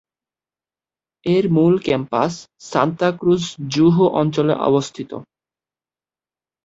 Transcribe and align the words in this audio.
এর 1.25 1.45
মূল 1.55 1.73
ক্যাম্পাস 1.85 2.33
সান্তাক্রুজ-জুহু 2.69 4.03
অঞ্চলে 4.21 4.53
অবস্থিত। 4.69 5.11